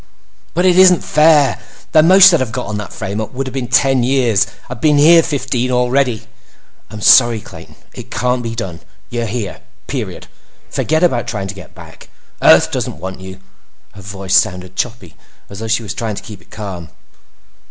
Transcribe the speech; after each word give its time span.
"But 0.55 0.65
it 0.65 0.79
isn't 0.79 1.03
fair! 1.03 1.59
The 1.91 2.01
most 2.01 2.33
I'd 2.33 2.39
have 2.39 2.51
got 2.51 2.65
on 2.65 2.77
that 2.79 2.91
frame 2.91 3.21
up 3.21 3.33
would've 3.35 3.53
been 3.53 3.67
ten 3.67 4.01
years. 4.01 4.47
I've 4.67 4.81
been 4.81 4.97
here 4.97 5.21
fifteen 5.21 5.69
already!" 5.69 6.23
"I'm 6.89 7.01
sorry, 7.01 7.39
Clayton. 7.39 7.75
It 7.93 8.09
can't 8.09 8.41
be 8.41 8.55
done. 8.55 8.79
You're 9.11 9.27
here. 9.27 9.61
Period. 9.85 10.25
Forget 10.71 11.03
about 11.03 11.27
trying 11.27 11.49
to 11.49 11.53
get 11.53 11.75
back. 11.75 12.09
Earth 12.41 12.71
doesn't 12.71 12.97
want 12.97 13.19
you." 13.21 13.41
Her 13.91 14.01
voice 14.01 14.33
sounded 14.35 14.75
choppy, 14.75 15.13
as 15.51 15.59
though 15.59 15.67
she 15.67 15.83
were 15.83 15.89
trying 15.89 16.15
to 16.15 16.23
keep 16.23 16.41
it 16.41 16.49
calm. 16.49 16.89